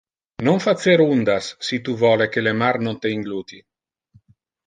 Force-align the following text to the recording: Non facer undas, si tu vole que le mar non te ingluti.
Non 0.47 0.57
facer 0.67 0.99
undas, 1.15 1.45
si 1.67 1.77
tu 1.89 1.93
vole 2.03 2.25
que 2.33 2.41
le 2.47 2.53
mar 2.61 2.75
non 2.85 2.99
te 3.01 3.13
ingluti. 3.17 3.59